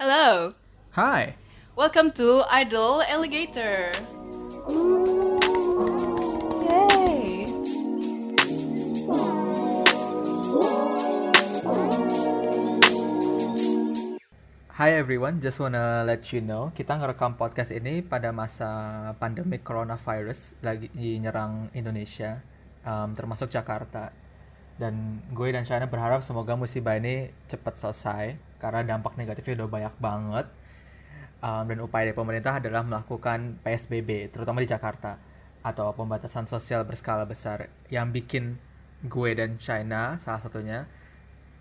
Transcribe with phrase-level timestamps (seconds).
[0.00, 0.48] Hello.
[0.96, 1.36] Hi.
[1.76, 3.92] Welcome to Idol Alligator.
[6.64, 7.44] Yay.
[14.72, 20.56] Hi everyone, just wanna let you know kita ngerekam podcast ini pada masa pandemi coronavirus
[20.64, 20.88] lagi
[21.20, 22.40] nyerang Indonesia,
[22.88, 24.16] um, termasuk Jakarta.
[24.80, 29.94] Dan gue dan Shana berharap semoga musibah ini cepat selesai karena dampak negatifnya udah banyak
[30.00, 30.46] banget.
[31.44, 35.20] Um, dan upaya dari pemerintah adalah melakukan PSBB, terutama di Jakarta
[35.60, 37.68] atau pembatasan sosial berskala besar.
[37.92, 38.44] Yang bikin
[39.04, 40.88] gue dan China salah satunya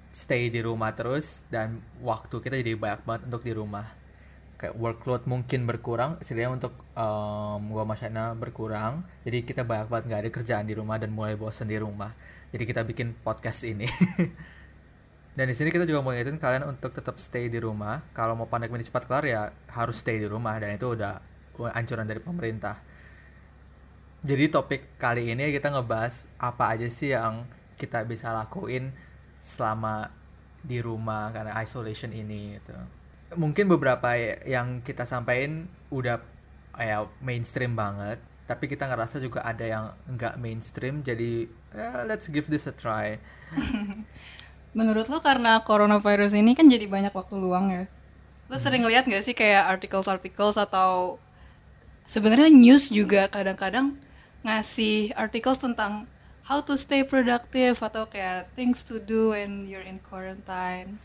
[0.09, 3.88] stay di rumah terus dan waktu kita jadi banyak banget untuk di rumah.
[4.59, 9.08] Kayak workload mungkin berkurang setidaknya untuk um, gua sama Shana berkurang.
[9.23, 12.11] Jadi kita banyak banget nggak ada kerjaan di rumah dan mulai bosan di rumah
[12.49, 13.85] jadi kita bikin podcast ini.
[15.38, 18.03] Dan di sini kita juga mau ngingetin kalian untuk tetap stay di rumah.
[18.12, 20.58] Kalau mau pandemi ini cepat kelar ya harus stay di rumah.
[20.58, 21.22] Dan itu udah
[21.77, 22.81] anjuran dari pemerintah.
[24.20, 27.47] Jadi topik kali ini kita ngebahas apa aja sih yang
[27.80, 28.92] kita bisa lakuin
[29.39, 30.11] selama
[30.59, 32.75] di rumah karena isolation ini gitu.
[33.39, 36.20] Mungkin beberapa yang kita sampaikan udah
[36.75, 42.50] ya mainstream banget, tapi kita ngerasa juga ada yang nggak mainstream jadi ya, let's give
[42.50, 43.22] this a try.
[44.78, 47.86] Menurut lo karena coronavirus ini kan jadi banyak waktu luang ya.
[48.50, 48.66] Lo hmm.
[48.66, 51.22] sering lihat gak sih kayak artikel-artikel atau
[52.09, 53.94] sebenarnya news juga kadang-kadang
[54.42, 56.09] ngasih artikel tentang
[56.50, 60.97] how to stay productive atau kayak things to do when you're in quarantine.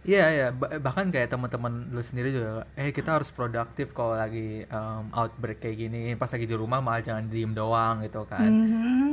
[0.00, 0.80] Iya yeah, iya yeah.
[0.80, 5.76] bahkan kayak teman-teman lu sendiri juga eh kita harus produktif kalau lagi um, outbreak kayak
[5.76, 8.48] gini pas lagi di rumah malah jangan diem doang gitu kan.
[8.48, 9.10] Mm -hmm.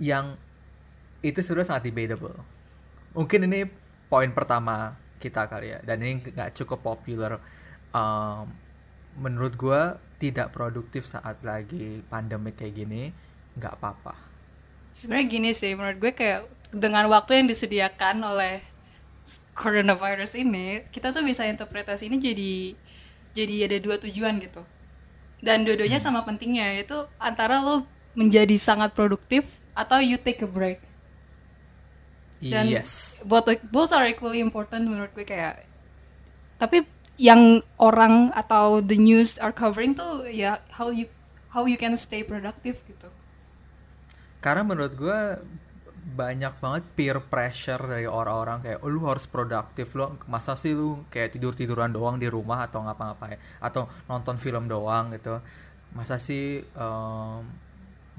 [0.00, 0.26] Yang
[1.20, 2.36] itu sudah sangat debatable.
[3.12, 3.68] Mungkin ini
[4.08, 7.36] poin pertama kita kali ya dan ini nggak cukup populer.
[7.92, 8.48] Um,
[9.16, 9.80] menurut gue
[10.16, 13.12] tidak produktif saat lagi pandemi kayak gini
[13.56, 14.14] nggak apa-apa
[14.92, 18.64] sebenarnya gini sih menurut gue kayak dengan waktu yang disediakan oleh
[19.52, 22.52] coronavirus ini kita tuh bisa interpretasi ini jadi
[23.36, 24.62] jadi ada dua tujuan gitu.
[25.42, 27.84] Dan dua-duanya sama pentingnya itu antara lo
[28.16, 30.80] menjadi sangat produktif atau you take a break.
[32.40, 33.20] Dan yes.
[33.24, 35.64] both both are equally important menurut gue kayak
[36.56, 41.08] tapi yang orang atau the news are covering tuh ya how you
[41.52, 43.08] how you can stay productive gitu.
[44.44, 45.20] Karena menurut gue
[46.06, 51.02] banyak banget peer pressure dari orang-orang kayak oh, lu harus produktif lu masa sih lu
[51.10, 53.42] kayak tidur tiduran doang di rumah atau ngapa-ngapain?
[53.58, 55.42] Atau nonton film doang gitu.
[55.98, 57.42] Masa sih um,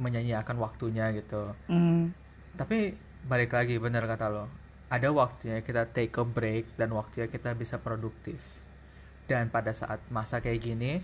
[0.04, 1.56] menyanyiakan waktunya gitu.
[1.72, 2.12] Mm.
[2.58, 2.98] tapi
[3.30, 4.50] balik lagi bener kata lo
[4.90, 8.44] ada waktunya kita take a break dan waktunya kita bisa produktif.
[9.28, 11.00] Dan pada saat masa kayak gini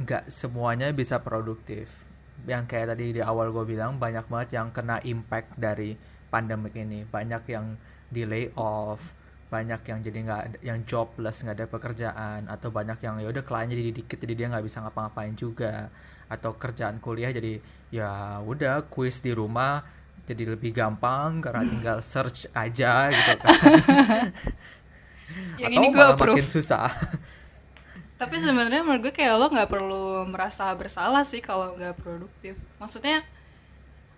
[0.00, 2.03] nggak semuanya bisa produktif
[2.44, 5.96] yang kayak tadi di awal gue bilang banyak banget yang kena impact dari
[6.28, 7.06] pandemik ini.
[7.06, 7.78] Banyak yang
[8.10, 9.14] di lay off
[9.44, 13.78] banyak yang jadi nggak yang jobless nggak ada pekerjaan atau banyak yang ya udah kliennya
[13.78, 15.88] jadi dikit jadi dia nggak bisa ngapa-ngapain juga.
[16.26, 17.62] Atau kerjaan kuliah jadi
[17.94, 19.86] ya udah kuis di rumah
[20.24, 23.54] jadi lebih gampang karena tinggal search aja gitu kan.
[25.60, 26.88] Yang atau ini gue makin susah
[28.24, 32.56] tapi sebenarnya menurut gue kayak lo nggak perlu merasa bersalah sih kalau nggak produktif.
[32.80, 33.20] Maksudnya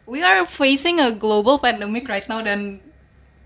[0.07, 2.79] we are facing a global pandemic right now dan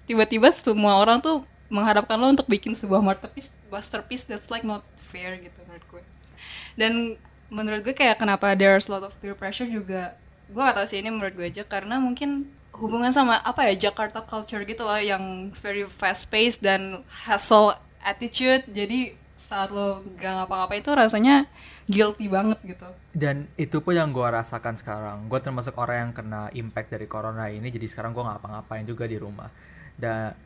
[0.05, 5.41] tiba-tiba semua orang tuh mengharapkan lo untuk bikin sebuah masterpiece masterpiece that's like not fair
[5.41, 6.03] gitu menurut gue.
[6.77, 7.17] Dan
[7.49, 10.13] menurut gue kayak kenapa there's a lot of peer pressure juga
[10.53, 14.21] gue gak tau sih ini menurut gue aja karena mungkin hubungan sama apa ya Jakarta
[14.21, 17.73] culture gitu loh yang very fast paced dan hustle
[18.05, 18.67] attitude.
[18.69, 21.49] Jadi saat lo gak ngapa-ngapa itu rasanya
[21.89, 22.89] guilty banget gitu.
[23.17, 25.33] Dan itu pun yang gue rasakan sekarang.
[25.33, 29.17] Gue termasuk orang yang kena impact dari corona ini jadi sekarang gue ngapa-ngapain juga di
[29.17, 29.49] rumah.
[29.97, 30.37] Dan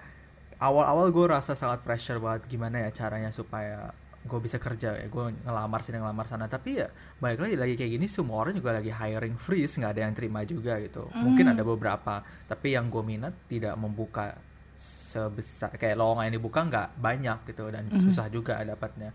[0.63, 3.91] awal-awal gue rasa sangat pressure banget gimana ya caranya supaya
[4.25, 5.07] gue bisa kerja ya.
[5.11, 6.47] Gue ngelamar sini ngelamar sana.
[6.47, 10.01] Tapi ya balik lagi lagi kayak gini semua orang juga lagi hiring freeze nggak ada
[10.07, 11.11] yang terima juga gitu.
[11.11, 11.21] Mm.
[11.21, 14.39] mungkin ada beberapa tapi yang gue minat tidak membuka
[14.75, 18.01] sebesar kayak lowongan yang dibuka nggak banyak gitu dan mm.
[18.09, 19.15] susah juga dapatnya.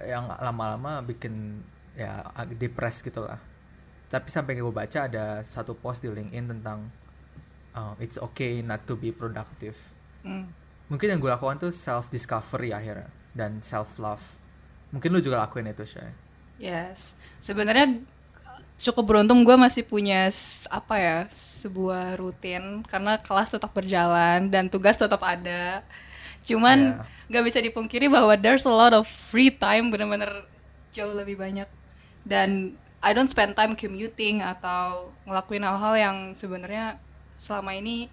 [0.00, 1.62] Yang lama-lama bikin
[1.96, 2.22] ya
[2.54, 3.40] depres gitu lah.
[4.06, 6.86] Tapi sampai gue baca ada satu post di LinkedIn tentang
[7.74, 9.74] uh, it's okay not to be productive.
[10.26, 10.50] Mm.
[10.90, 14.22] mungkin yang gue lakukan tuh self discovery akhirnya dan self love
[14.94, 16.02] mungkin lu juga lakuin itu sih
[16.58, 17.20] yes.
[17.42, 18.02] Sebenarnya
[18.76, 20.28] cukup beruntung gue masih punya
[20.68, 22.84] apa ya sebuah rutin.
[22.84, 25.80] Karena kelas tetap berjalan dan tugas tetap ada.
[26.44, 27.28] Cuman yeah.
[27.32, 30.44] nggak bisa dipungkiri bahwa there's a lot of free time bener-bener
[30.92, 31.66] jauh lebih banyak.
[32.22, 37.00] Dan I don't spend time commuting atau ngelakuin hal-hal yang sebenarnya
[37.36, 38.12] selama ini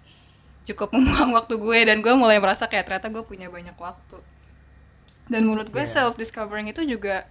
[0.64, 1.78] cukup membuang waktu gue.
[1.86, 4.18] Dan gue mulai merasa kayak ternyata gue punya banyak waktu.
[5.28, 5.92] Dan menurut gue Yeah.
[6.08, 7.28] self discovering itu juga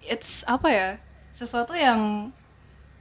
[0.00, 0.90] it's apa ya
[1.30, 2.30] sesuatu yang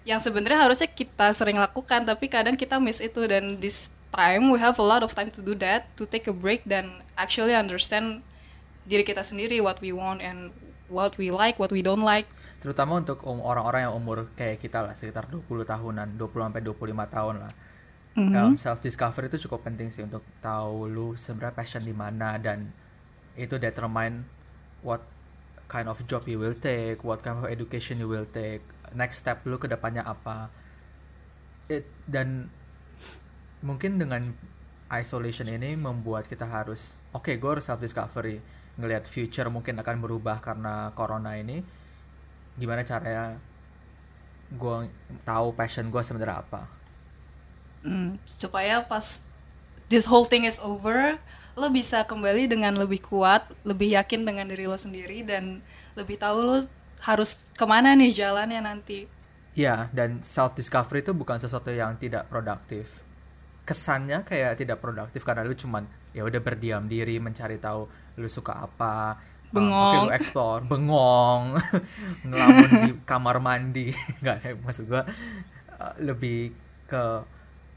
[0.08, 3.26] yang sebenarnya harusnya kita sering lakukan tapi kadang kita miss itu.
[3.30, 6.34] Dan this time we have a lot of time to do that to take a
[6.34, 8.26] break dan actually understand
[8.90, 10.50] diri kita sendiri what we want and
[10.90, 12.26] what we like what we don't like.
[12.60, 17.08] Terutama untuk um- orang-orang yang umur kayak kita lah sekitar 20 tahunan 20 sampai 25
[17.08, 17.54] tahun lah.
[18.60, 22.68] Self discovery itu cukup penting sih untuk tahu lu sebenarnya passion di mana dan
[23.40, 24.28] itu determine
[24.84, 25.00] what
[25.70, 28.66] kind of job you will take what kind of education you will take
[28.98, 30.50] next step lu ke depannya apa.
[31.70, 32.50] It- dan
[33.62, 34.34] mungkin dengan
[34.90, 38.42] isolation ini membuat kita harus oke gue harus self discovery
[38.82, 41.62] ngelihat future mungkin akan berubah karena corona ini.
[42.58, 43.38] Gimana caranya
[44.50, 44.76] gue
[45.22, 46.66] tahu passion gue sebenarnya apa?
[47.86, 49.22] Hmm, supaya pas
[49.88, 51.22] this whole thing is over
[51.58, 55.62] lo bisa kembali dengan lebih kuat lebih yakin dengan diri lo sendiri dan
[55.98, 56.58] lebih tahu lo
[57.06, 59.08] harus ke mana nih jalannya nanti
[59.58, 63.02] Iya, dan self discovery itu bukan sesuatu yang tidak produktif.
[63.66, 65.84] Kesannya kayak tidak produktif karena lu cuman
[66.16, 67.86] ya udah berdiam diri mencari tahu
[68.18, 69.20] lu suka apa.
[69.52, 70.08] um, Bengong.
[70.08, 71.60] Lu explore, bengong,
[72.28, 73.92] ngelamun di kamar mandi.
[74.24, 75.04] Enggak, maksud gua
[75.76, 76.54] uh, lebih
[76.88, 77.04] ke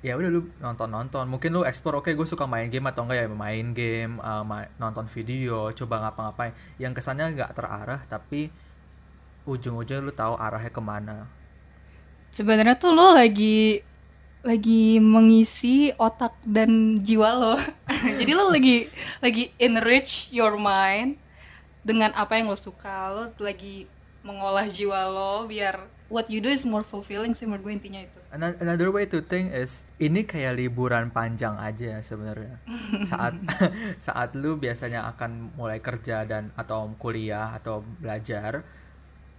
[0.02, 1.24] ya udah lu nonton-nonton.
[1.30, 4.70] Mungkin lu explore, oke gue suka main game atau enggak ya main game, uh, ma-
[4.82, 6.52] nonton video, coba ngapa-ngapain.
[6.82, 8.50] Yang kesannya nggak terarah tapi
[9.46, 11.16] ujung-ujungnya lu tahu arahnya ke mana.
[12.32, 13.82] sebenarnya tuh lo lagi
[14.42, 17.54] lagi mengisi otak dan jiwa lo
[18.18, 18.90] jadi lo lagi
[19.22, 21.14] lagi enrich your mind
[21.86, 23.86] dengan apa yang lo suka lo lagi
[24.26, 25.76] mengolah jiwa lo biar
[26.12, 29.24] what you do is more fulfilling sih menurut gue intinya itu Ano- Another way to
[29.24, 32.60] think is ini kayak liburan panjang aja sebenarnya.
[33.10, 33.32] saat
[34.12, 38.60] saat lu biasanya akan mulai kerja dan atau kuliah atau belajar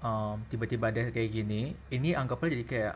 [0.02, 2.96] um, tiba-tiba ada kayak gini, ini anggaplah jadi kayak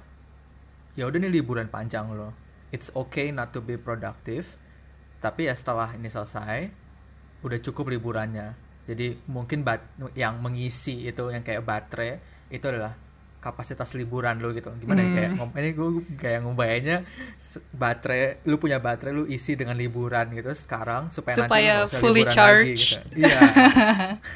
[0.97, 2.33] ya udah nih liburan panjang lo.
[2.73, 4.59] It's okay not to be productive.
[5.23, 6.67] Tapi ya setelah ini selesai
[7.41, 8.57] udah cukup liburannya.
[8.89, 9.83] Jadi mungkin bat
[10.15, 12.19] yang mengisi itu yang kayak baterai
[12.51, 12.95] itu adalah
[13.47, 14.67] kapasitas liburan lu gitu.
[14.75, 16.97] Gimana ya kayak ngom- ini gue kayak ngebayangnya
[17.71, 22.21] baterai lu punya baterai lu isi dengan liburan gitu sekarang supaya, nanti Supaya usah fully
[22.21, 22.89] liburan lagi, charged.
[23.07, 23.17] gitu.
[23.17, 23.39] iya.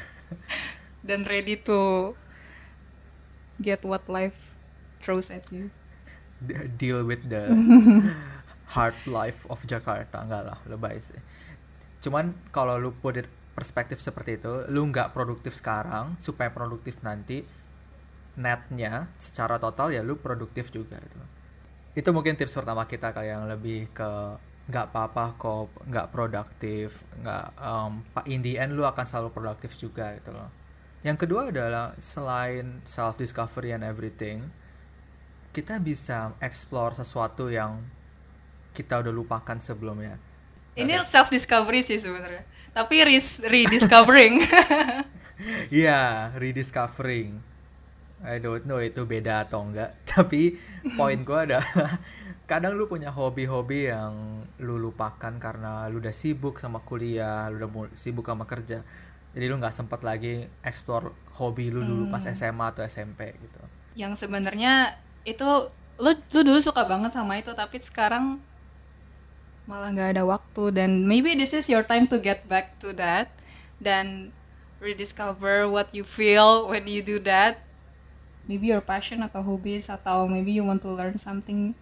[1.06, 2.12] Dan ready to
[3.58, 4.54] get what life
[4.98, 5.68] throws at you.
[6.74, 7.46] Deal with the
[8.74, 10.22] hard life of Jakarta.
[10.22, 11.18] Enggak lah lebay sih.
[12.00, 17.44] Cuman kalau lu put it perspektif seperti itu lu nggak produktif sekarang supaya produktif nanti
[18.38, 21.20] netnya secara total ya lu produktif juga itu
[21.92, 24.10] itu mungkin tips pertama kita kali yang lebih ke
[24.72, 30.16] nggak apa-apa kok nggak produktif nggak um, in the end lu akan selalu produktif juga
[30.16, 30.48] gitu loh.
[31.02, 34.48] Yang kedua adalah selain self discovery and everything
[35.52, 37.84] kita bisa explore sesuatu yang
[38.72, 40.16] kita udah lupakan sebelumnya.
[40.72, 43.04] Ini self discovery sih sebenarnya tapi
[43.44, 44.40] rediscovering.
[45.74, 47.42] Iya, rediscovering.
[48.22, 49.98] I don't know itu beda atau enggak.
[50.10, 50.56] Tapi
[50.94, 51.66] poin gue adalah
[52.50, 57.70] kadang lu punya hobi-hobi yang lu lupakan karena lu udah sibuk sama kuliah, lu udah
[57.94, 58.82] sibuk sama kerja.
[59.32, 61.10] Jadi lu nggak sempet lagi explore
[61.40, 63.62] hobi lu dulu pas SMA atau SMP gitu.
[63.92, 64.96] yang sebenarnya
[65.28, 65.68] itu
[66.00, 68.40] lu lu dulu suka banget sama itu tapi sekarang
[69.68, 73.30] malah nggak ada waktu dan maybe this is your time to get back to that
[73.78, 74.32] dan
[74.82, 77.62] rediscover what you feel when you do that
[78.46, 81.74] maybe your passion atau hobbies atau maybe you want to learn something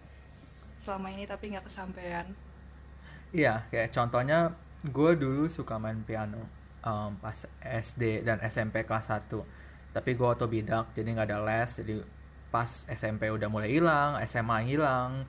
[0.77, 2.25] selama ini tapi nggak kesampaian.
[3.31, 6.41] Iya, kayak contohnya gue dulu suka main piano
[6.81, 9.29] um, pas SD dan SMP kelas 1
[9.91, 12.01] tapi gue otodidak jadi nggak ada les jadi
[12.49, 15.27] pas SMP udah mulai hilang SMA hilang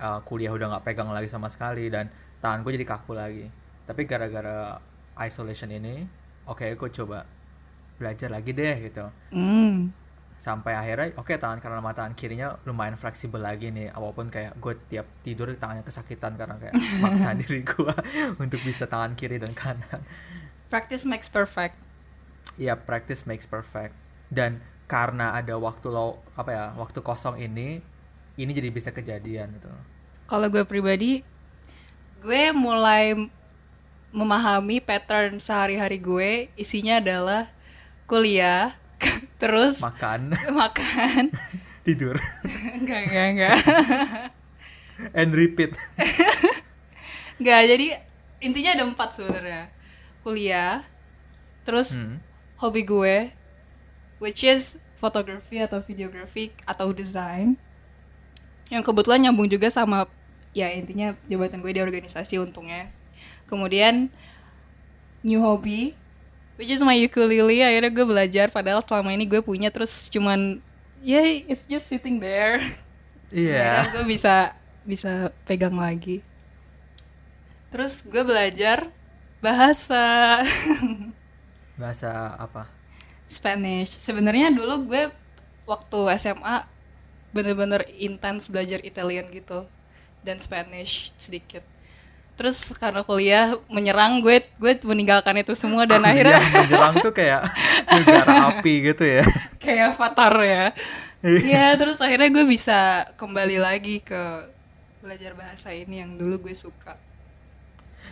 [0.00, 2.10] uh, kuliah udah nggak pegang lagi sama sekali dan
[2.42, 3.46] tangan gue jadi kaku lagi.
[3.88, 4.76] Tapi gara-gara
[5.24, 6.04] isolation ini
[6.44, 7.24] oke gue coba
[7.96, 9.06] belajar lagi deh gitu.
[9.32, 9.90] Hmm.
[10.38, 14.78] Sampai akhirnya oke tangan kanan sama tangan kirinya lumayan fleksibel lagi nih walaupun kayak gue
[14.86, 17.94] tiap tidur tangannya kesakitan karena kayak maksa diri gue
[18.42, 20.00] untuk bisa tangan kiri dan kanan
[20.70, 21.74] practice makes perfect
[22.58, 23.94] Iya, practice makes perfect.
[24.34, 24.58] Dan
[24.90, 27.78] karena ada waktu lo apa ya, waktu kosong ini,
[28.38, 29.68] ini jadi bisa kejadian gitu.
[30.30, 31.26] kalau gue pribadi
[32.22, 33.16] gue mulai
[34.14, 37.50] memahami pattern sehari-hari gue isinya adalah
[38.08, 38.77] kuliah
[39.38, 40.34] terus makan.
[40.60, 41.30] makan.
[41.86, 42.20] Tidur.
[42.78, 43.56] Enggak enggak enggak.
[45.16, 45.72] And repeat.
[47.40, 47.86] Enggak jadi
[48.44, 49.72] intinya ada empat sebenarnya.
[50.20, 50.84] Kuliah
[51.64, 52.20] terus Hmm.
[52.60, 53.30] hobi gue
[54.20, 57.54] which is fotografi atau videografi atau desain.
[58.68, 60.10] Yang kebetulan nyambung juga sama
[60.52, 62.90] ya intinya jabatan gue di organisasi untungnya.
[63.48, 64.10] Kemudian
[65.24, 65.96] new hobby
[66.58, 70.58] which is my ukulele akhirnya gue belajar padahal selama ini gue punya terus cuman
[71.00, 72.58] ya it's just sitting there.
[73.30, 73.62] Iya.
[73.86, 74.34] Akhirnya gue bisa
[74.82, 75.12] bisa
[75.46, 76.24] pegang lagi.
[77.70, 78.90] Terus gue belajar
[79.38, 80.02] bahasa.
[81.78, 82.66] Bahasa apa?
[83.30, 83.94] Spanish.
[84.00, 85.14] Sebenarnya dulu gue
[85.68, 86.66] waktu SMA
[87.30, 89.68] bener-bener intens belajar Italian gitu
[90.26, 91.62] dan Spanish sedikit.
[92.38, 97.50] Terus karena kuliah menyerang gue gue meninggalkan itu semua dan akhirnya yang menyerang tuh kayak
[97.98, 99.24] negara api gitu ya
[99.58, 100.64] kayak avatar ya.
[101.18, 102.78] Iya, terus akhirnya gue bisa
[103.14, 104.22] kembali lagi ke
[104.98, 106.94] belajar bahasa ini yang dulu gue suka.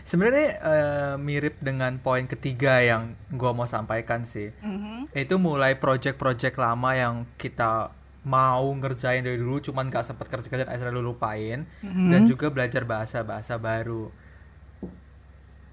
[0.03, 3.03] sebenarnya eh, mirip dengan poin ketiga yang
[3.33, 5.09] gua mau sampaikan sih Mhm.
[5.11, 7.91] itu mulai project-project lama yang kita
[8.27, 11.63] mau ngerjain dari dulu cuman gak sempet kerja-kerja akhirnya lu lupain.
[11.87, 14.11] Dan juga belajar bahasa-bahasa baru.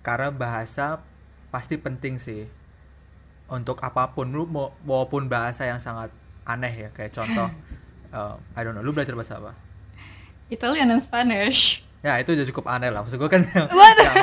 [0.05, 1.01] Karena bahasa
[1.49, 2.45] pasti penting sih.
[3.49, 7.47] Untuk apa pun lu mau walaupun bahasa yang sangat aneh ya kayak contoh
[8.15, 9.57] eh, I don't know lu belajar bahasa apa?
[10.53, 11.81] Italian dan Spanish.
[12.03, 13.01] ya itu udah cukup aneh lah.
[13.01, 13.67] Maksud gue kan yang,
[14.07, 14.17] yang,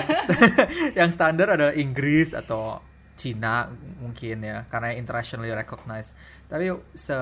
[0.94, 2.78] yang standar ada Inggris atau
[3.20, 3.68] Cina
[4.00, 6.16] mungkin ya karena internationally recognized
[6.50, 7.14] tapi se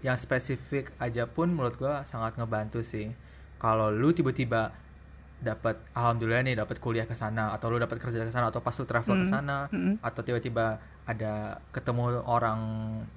[0.00, 3.12] yang spesifik aja pun menurut gue sangat ngebantu sih.
[3.60, 4.72] Kalau lu tiba-tiba
[5.42, 8.72] dapat alhamdulillah nih dapat kuliah ke sana atau lu dapat kerja ke sana atau pas
[8.78, 9.66] lu travel ke sana
[9.98, 12.60] atau tiba-tiba ada ketemu orang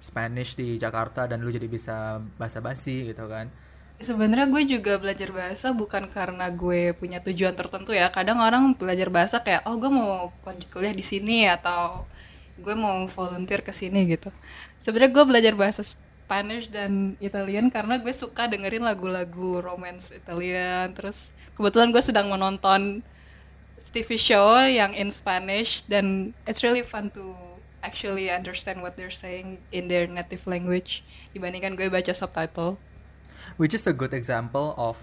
[0.01, 3.47] Spanish di Jakarta dan lu jadi bisa basa-basi gitu kan.
[3.95, 8.11] Sebenarnya gue juga belajar bahasa bukan karena gue punya tujuan tertentu ya.
[8.11, 12.03] Kadang orang belajar bahasa kayak, oh gue mau lanjut kuliah di sini atau
[12.55, 14.31] gue mau volunteer ke sini gitu.
[14.79, 20.95] Sebenarnya gue belajar bahasa Spanish dan Italian karena gue suka dengerin lagu-lagu romance Italian.
[20.95, 23.03] Terus kebetulan gue sedang menonton
[23.91, 27.35] TV show yang in Spanish dan it's really fun to
[27.85, 32.79] actually understand what they're saying in their native language dibandingkan gue baca subtitle.
[33.61, 34.97] which is a good example of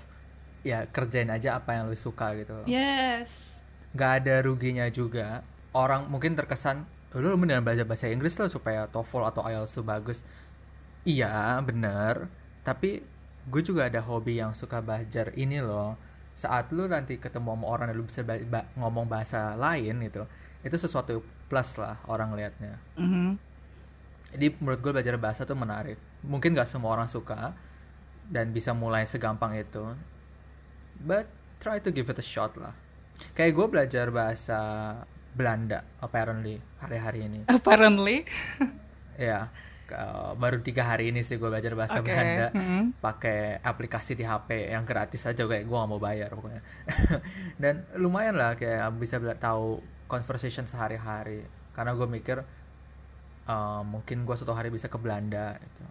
[0.66, 3.62] ya kerjain aja apa yang lu suka gitu Yes.
[3.94, 6.82] nggak ada ruginya juga orang mungkin terkesan
[7.19, 10.25] lu mendingan belajar bahasa Inggris lo supaya TOEFL atau IELTS tuh bagus.
[11.02, 12.31] Iya bener.
[12.62, 13.02] Tapi
[13.42, 15.99] gue juga ada hobi yang suka belajar ini loh.
[16.33, 20.25] Saat lu nanti ketemu sama orang dan lu bisa ba- ba- ngomong bahasa lain gitu
[20.62, 23.35] itu sesuatu plus lah orang liatnya Mhm.
[24.31, 25.99] jadi menurut gue belajar bahasa tuh menarik.
[26.23, 27.52] Mungkin gak semua orang suka
[28.31, 29.83] dan bisa mulai segampang itu
[30.97, 31.26] but
[31.59, 32.73] try to give it a shot lah.
[33.35, 34.61] Kayak gue belajar bahasa
[35.33, 38.25] Belanda apparently hari-hari ini Apparently.
[39.17, 39.49] ya
[39.83, 39.99] ke-
[40.37, 42.97] baru tiga hari ini sih gue belajar bahasa Oke, Belanda mhm.
[42.99, 46.62] pakai aplikasi di HP yang gratis aja kayak gue gak mau bayar pokoknya
[47.62, 52.45] dan lumayan lah kayak bisa bela- tahu conversation sehari-hari karena gue mikir
[53.45, 55.85] eh, mungkin gue suatu hari bisa ke Belanda gitu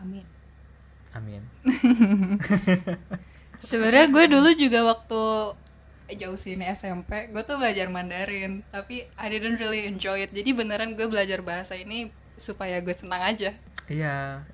[0.00, 0.24] Amin.
[1.12, 1.42] amin
[3.60, 5.20] Sebenarnya gue dulu juga waktu
[6.14, 10.30] jauh sini SMP, gue tuh belajar Mandarin, tapi I didn't really enjoy it.
[10.30, 13.52] Jadi beneran gue belajar bahasa ini supaya gue senang aja.
[13.86, 14.46] iya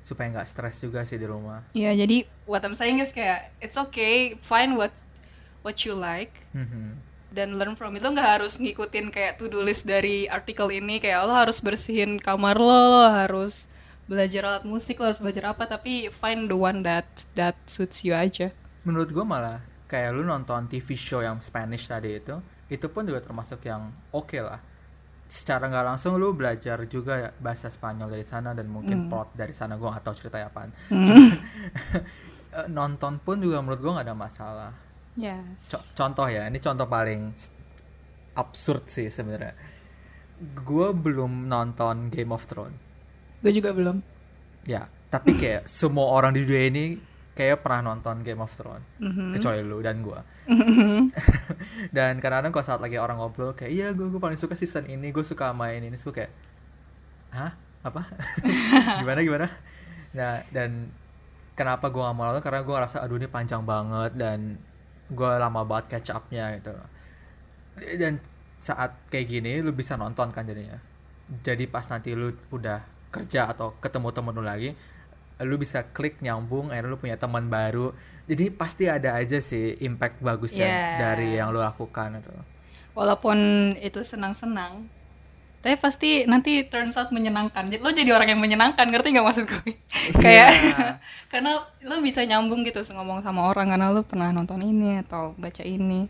[0.00, 3.80] supaya nggak stres juga sih di rumah Iya, jadi what I'm saying is kayak it's
[3.80, 4.92] okay, find what
[5.62, 6.98] what you like Mhm.
[7.30, 8.02] dan learn from it.
[8.02, 12.54] Lo nggak harus ngikutin kayak to-do list dari artikel ini kayak lo harus bersihin kamar
[12.54, 13.64] lo, lo harus
[14.04, 18.12] belajar alat musik, lo harus belajar apa, tapi find the one that that suits you
[18.12, 18.52] aja.
[18.82, 22.34] menurut gue malah kayak lu nonton TV show yang Spanish tadi itu
[22.66, 24.58] itu pun juga termasuk yang oke lah.
[25.24, 29.78] Secara nggak langsung lu belajar juga bahasa Spanyol dari sana dan mungkin plot dari sana
[29.78, 30.70] gue nggak tahu ceritanya apaan.
[30.90, 31.30] Cuman,
[32.58, 34.70] eh, nonton pun juga menurut gue nggak ada masalah.
[35.14, 35.70] Yes.
[35.70, 37.30] Co- contoh ya ini contoh paling
[38.34, 39.54] absurd sih sebenarnya.
[40.58, 42.74] Gue belum nonton Game of Thrones.
[43.40, 44.02] Gue juga belum.
[44.64, 46.84] ya tapi kayak semua orang di dunia ini
[47.34, 49.34] kayak pernah nonton Game of Thrones Mhm.
[49.34, 50.22] kecuali lu dan gua.
[51.96, 55.10] Dan kadang-kadang kalau saat lagi orang ngobrol kayak iya gue gue paling suka season ini
[55.10, 56.30] gue suka main ini gue kayak
[57.30, 57.52] hah?
[57.82, 58.06] Apa?
[59.02, 59.46] Gimana gimana?
[60.14, 60.88] Nah dan
[61.52, 62.42] kenapa gua gak mau nonton?
[62.42, 64.56] Karena gua ngerasa aduh ini panjang banget dan
[65.10, 66.72] gua lama banget catch upnya gitu.
[67.98, 68.22] Dan
[68.56, 70.78] saat kayak gini lu bisa nonton kan jadinya.
[71.42, 74.72] Jadi pas nanti lu udah kerja atau ketemu temen lu lagi
[75.42, 77.90] lu bisa klik nyambung akhirnya lu punya teman baru.
[78.30, 80.98] Jadi pasti ada aja sih impact bagusnya Yes.
[81.00, 82.30] dari yang lu lakukan itu.
[82.94, 83.38] Walaupun
[83.82, 84.86] itu senang-senang
[85.64, 87.72] tapi pasti nanti turns out menyenangkan.
[87.72, 89.80] Jadi lo jadi orang yang menyenangkan ngerti nggak maksud gue?
[90.20, 90.52] Kayak
[91.32, 91.56] karena
[91.88, 96.04] lo bisa nyambung gitu ngomong sama orang karena lo pernah nonton ini atau baca ini.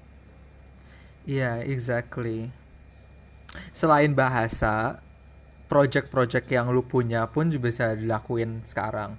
[1.22, 2.50] Iya, exactly.
[3.70, 4.98] Selain bahasa,
[5.66, 9.16] project-project yang lu punya pun juga bisa dilakuin sekarang.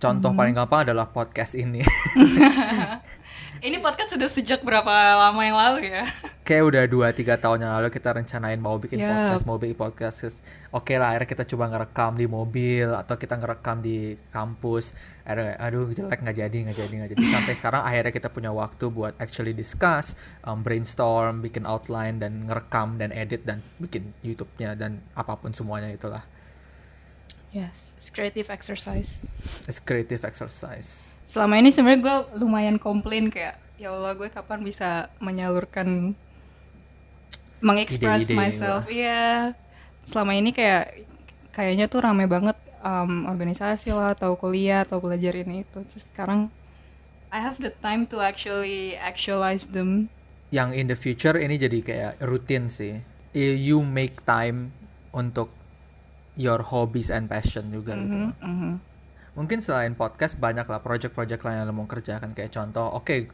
[0.00, 1.84] Contoh paling gampang adalah podcast ini.
[3.60, 6.04] ini podcast sudah sejak berapa lama yang lalu ya
[6.50, 6.82] Kayak udah
[7.14, 9.22] 2-3 tahun yang lalu kita rencanain mau bikin Yap.
[9.22, 10.42] podcast, mau bikin podcast.
[10.74, 14.90] Oke lah, akhirnya kita coba ngerekam di mobil atau kita ngerekam di kampus.
[15.22, 17.24] Akhirnya, aduh jelek nggak jadi, nggak jadi, nggak jadi.
[17.30, 22.98] Sampai sekarang akhirnya kita punya waktu buat actually discuss, um, brainstorm, bikin outline dan ngerekam
[22.98, 26.26] dan edit dan bikin YouTube-nya dan apa pun semuanya itulah.
[27.54, 29.18] yes it's creative exercise
[29.70, 31.06] It's creative exercise.
[31.30, 36.18] Selama ini sebenarnya gue lumayan komplain kayak ya Allah gue kapan bisa menyalurkan
[37.62, 39.54] Ide-ide myself iya
[40.02, 41.06] selama ini kayak
[41.54, 46.50] kayaknya tuh rame banget um, organisasi lah atau kuliah atau belajar ini itu terus sekarang
[47.30, 50.10] I have the time to actually actualize them
[50.50, 52.98] Yang in the future ini jadi kayak rutin sih.
[53.38, 54.74] You make time
[55.14, 55.54] untuk
[56.34, 58.18] your hobbies and passion juga gitu.
[58.18, 58.72] Mhm, mhm.
[59.40, 63.32] Mungkin selain podcast banyak lah project-project lain yang lo mau kerjakan kayak contoh, oke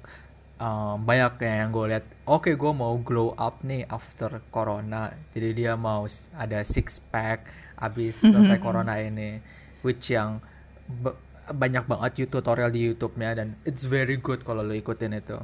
[0.57, 5.73] um, banyak yang gue lihat, oke gue mau glow up nih after corona, jadi dia
[5.75, 9.43] mau ada six pack abis selesai corona ini,
[9.83, 10.39] which yang
[10.87, 15.39] ba- banyak banget you tutorial di YouTube-nya dan it's very good kalau lo ikutin itu.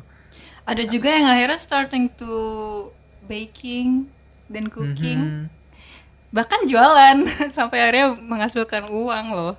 [0.62, 2.30] ada juga yang akhirnya starting to
[3.26, 4.06] baking
[4.46, 5.44] dan cooking Mhm.
[6.30, 7.18] bahkan jualan
[7.56, 9.54] sampai akhirnya menghasilkan uang loh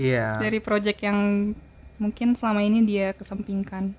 [0.00, 0.40] Iya.
[0.40, 1.52] dari project yang
[2.00, 3.92] mungkin selama ini dia kesampingkan.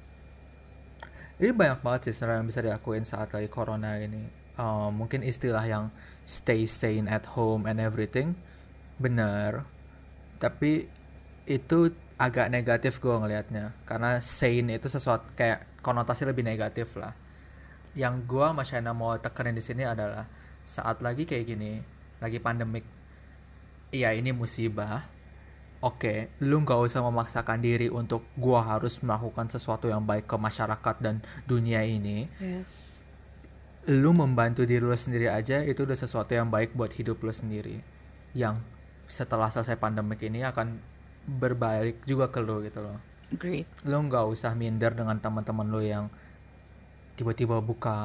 [1.37, 4.25] Ini banyak banget sih sebenarnya yang bisa dilakuin saat lagi corona ini.
[4.53, 5.89] Um, mungkin istilah yang
[6.29, 8.37] stay sane at home and everything,
[9.01, 9.65] bener.
[10.37, 10.85] Tapi
[11.49, 17.17] itu agak negatif gue ngelihatnya, karena sane itu sesuatu kayak konotasi lebih negatif lah.
[17.97, 20.29] Yang gue sama Shaina mau tekenin di sini adalah
[20.63, 21.81] saat lagi kayak gini,
[22.21, 22.85] lagi pandemik,
[23.91, 25.03] iya ini musibah,
[25.83, 30.95] Oke, lu nggak usah memaksakan diri untuk gua harus melakukan sesuatu yang baik ke masyarakat
[31.03, 32.31] dan dunia ini.
[32.39, 33.03] Yes.
[33.91, 37.83] Lu membantu diri lu sendiri aja itu udah sesuatu yang baik buat hidup lu sendiri.
[38.31, 38.63] Yang
[39.11, 40.79] setelah selesai pandemik ini akan
[41.27, 42.95] berbalik juga ke lu gitu loh.
[43.35, 43.67] Great.
[43.83, 46.07] Lu nggak usah minder dengan teman-teman lu yang
[47.19, 47.95] tiba-tiba buka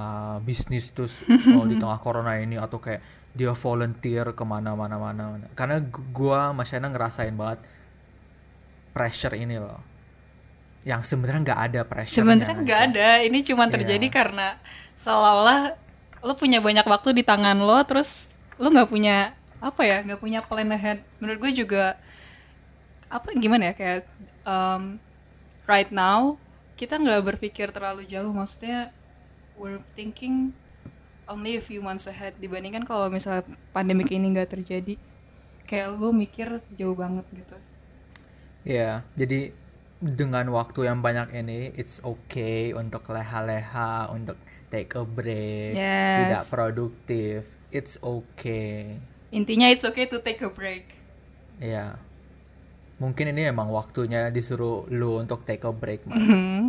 [0.42, 1.22] bisnis terus
[1.56, 3.00] oh, di tengah corona ini atau kayak
[3.38, 7.62] dia volunteer ke mana-mana mana karena gu- gua sama Shaina ngerasain banget
[8.90, 9.79] pressure ini loh.
[10.83, 13.79] Yang sebenarnya nggak ada pressure Sebenarnya nggak ada, ini cuma Iya.
[13.79, 14.59] terjadi karena
[14.98, 15.79] seolah-olah
[16.27, 20.42] lo punya banyak waktu di tangan lo, terus lo nggak punya apa ya, nggak punya
[20.42, 21.07] plan ahead.
[21.22, 21.94] Menurut gue juga
[23.07, 24.03] apa gimana ya kayak
[24.42, 24.98] um,
[25.64, 26.35] right now
[26.74, 28.90] kita nggak berpikir terlalu jauh, maksudnya
[29.59, 30.55] we're thinking
[31.28, 34.96] only a few months ahead dibandingkan kalau misalnya pandemik ini nggak terjadi,
[35.64, 37.56] kayak lo mikir jauh banget gitu.
[38.64, 39.54] ya jadi
[39.98, 44.36] dengan waktu yang banyak ini it's okay untuk leha-leha untuk
[44.68, 46.16] take a break Yes.
[46.22, 47.38] tidak produktif
[47.70, 50.88] it's okay Intinya it's okay to take a break.
[51.58, 51.96] ya
[52.98, 56.18] mungkin ini emang waktunya disuruh lu untuk take a break Mak.
[56.18, 56.60] Mhm.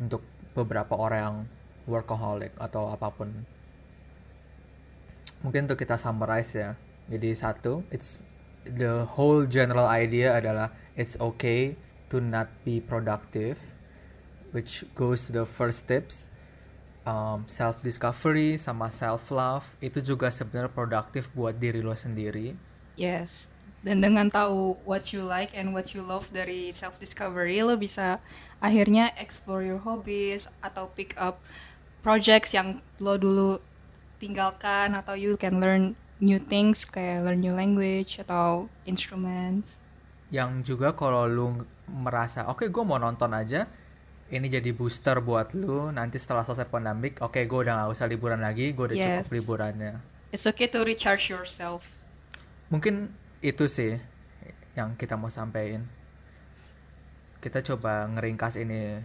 [0.00, 0.22] untuk
[0.52, 1.36] beberapa orang yang
[1.84, 3.44] workaholic atau apa pun
[5.44, 6.80] mungkin untuk kita summarize ya.
[7.12, 8.24] Jadi satu it's
[8.64, 11.76] the whole general idea adalah it's okay
[12.08, 13.60] to not be productive
[14.56, 16.32] which goes to the first tips.
[17.04, 22.56] Um, self discovery sama self love itu juga sebenarnya produktif buat diri lo sendiri.
[22.96, 23.52] Yes.
[23.84, 28.24] Dan dengan tahu what you like and what you love dari self discovery, lo bisa
[28.64, 31.44] akhirnya explore your hobbies atau pick up
[32.00, 33.60] projects yang lo dulu
[34.24, 39.84] tinggalkan atau you can learn new things kayak learn new language atau instruments.
[40.32, 41.46] yang juga kalau lu
[41.86, 43.68] merasa oke gue mau nonton aja
[44.32, 48.40] ini jadi booster buat lu nanti setelah selesai pandemik oke gue udah gak usah liburan
[48.40, 49.30] lagi gue udah cukup Yes.
[49.30, 49.92] liburannya
[50.32, 51.86] It's okay to recharge yourself.
[52.66, 54.00] mungkin itu sih
[54.74, 55.86] yang kita mau sampaikan
[57.38, 59.04] kita coba ngeringkas ini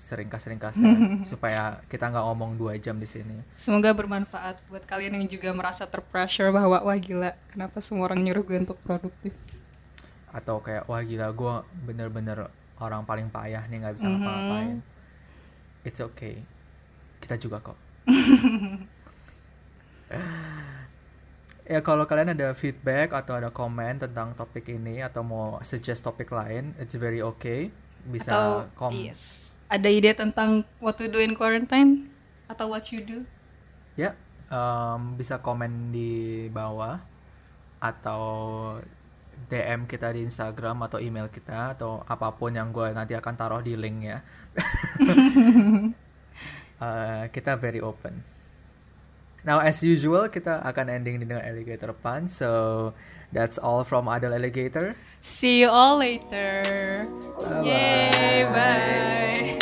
[0.00, 0.92] seringkas-ringkasnya
[1.30, 3.36] supaya kita nggak ngomong dua jam di sini.
[3.54, 8.40] Semoga bermanfaat buat kalian yang juga merasa terpressure bahwa wah gila, kenapa semua orang nyuruh
[8.42, 9.36] gue untuk produktif.
[10.32, 12.48] Atau kayak wah gila gue bener-bener
[12.80, 14.12] orang paling payah nih nggak bisa Mhm.
[14.16, 14.78] ngapa-ngapain.
[15.84, 16.40] It's okay.
[17.20, 17.76] Kita juga kok.
[21.70, 26.32] ya kalau kalian ada feedback atau ada komen tentang topik ini atau mau suggest topik
[26.32, 27.70] lain, it's very okay.
[28.00, 32.10] Bisa atau kom yes, ada ide tentang what to do in quarantine
[32.50, 33.22] atau what you do.
[33.94, 34.18] ya
[34.50, 36.98] em, bisa komen di bawah
[37.78, 38.22] atau
[39.48, 43.62] DM kita di Instagram atau email kita atau apa pun yang gue nanti akan taruh
[43.62, 44.20] di linknya.
[46.80, 48.24] Eh, kita very open.
[49.44, 52.24] Now as usual kita akan ending dengan alligator pun.
[52.24, 52.48] So
[53.36, 54.96] that's all from Adel Alligator.
[55.20, 57.04] See you all later.
[57.36, 57.68] Bye-bye.
[57.68, 59.59] Yay, bye.